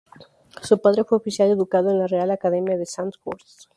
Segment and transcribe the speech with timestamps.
[0.63, 3.65] Su padre fue oficial educado en la Real Academia de Sandhurst.